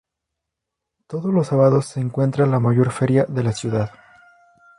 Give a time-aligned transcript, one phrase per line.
[1.05, 3.91] Todos los sábados se encuentra la mayor feria de la ciudad.